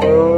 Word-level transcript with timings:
Oh. 0.00 0.37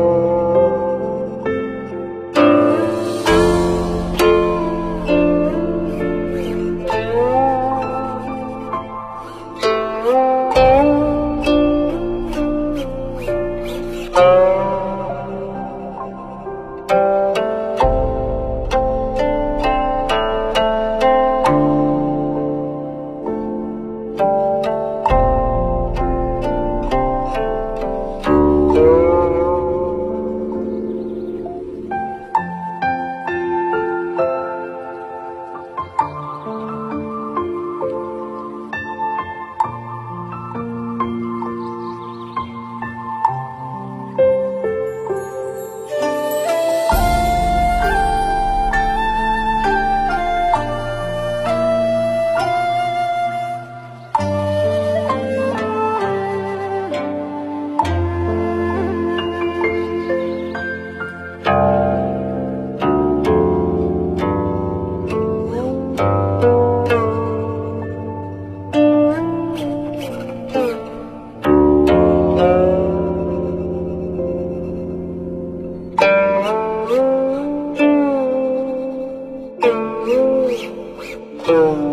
Oh. 81.53 81.90